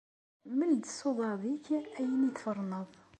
[0.57, 1.65] Mel-d s uḍad-nnek
[1.99, 2.89] ayen ay tferneḍ.